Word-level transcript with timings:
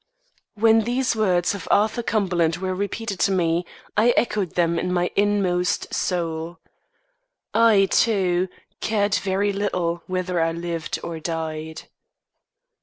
When 0.55 0.85
these 0.85 1.15
words 1.15 1.53
of 1.53 1.67
Arthur 1.69 2.01
Cumberland 2.01 2.57
were 2.57 2.73
repeated 2.73 3.19
to 3.19 3.31
me, 3.31 3.67
I 3.95 4.15
echoed 4.17 4.55
them 4.55 4.79
in 4.79 4.91
my 4.91 5.11
inmost 5.15 5.93
soul. 5.93 6.57
I, 7.53 7.85
too, 7.85 8.47
cared 8.79 9.13
very 9.13 9.53
little 9.53 10.01
whether 10.07 10.41
I 10.41 10.53
lived 10.53 10.97
or 11.03 11.19
died. 11.19 11.83